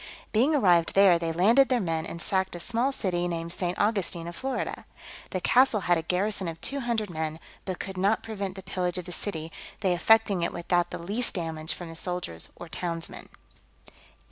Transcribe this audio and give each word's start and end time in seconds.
Being 0.31 0.55
arrived 0.55 0.95
there, 0.95 1.19
they 1.19 1.31
landed 1.31 1.69
their 1.69 1.79
men, 1.79 2.07
and 2.07 2.19
sacked 2.19 2.55
a 2.55 2.59
small 2.59 2.91
city 2.91 3.27
named 3.27 3.53
St. 3.53 3.77
Augustine 3.77 4.27
of 4.27 4.35
Florida. 4.35 4.85
The 5.29 5.39
castle 5.41 5.81
had 5.81 5.95
a 5.95 6.01
garrison 6.01 6.47
of 6.47 6.59
two 6.59 6.79
hundred 6.79 7.11
men, 7.11 7.39
but 7.65 7.77
could 7.79 7.97
not 7.97 8.23
prevent 8.23 8.55
the 8.55 8.63
pillage 8.63 8.97
of 8.97 9.05
the 9.05 9.11
city, 9.11 9.51
they 9.81 9.93
effecting 9.93 10.41
it 10.41 10.53
without 10.53 10.89
the 10.89 10.97
least 10.97 11.35
damage 11.35 11.75
from 11.75 11.87
the 11.87 11.95
soldiers 11.95 12.49
or 12.55 12.67
townsmen. 12.67 13.29